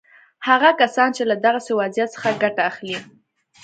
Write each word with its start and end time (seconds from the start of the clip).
هغه 0.47 0.69
کسان 0.81 1.09
چې 1.15 1.23
له 1.29 1.35
دغسې 1.45 1.71
وضعیت 1.81 2.09
څخه 2.15 2.29
ګټه 2.43 2.61
اخلي. 2.69 2.97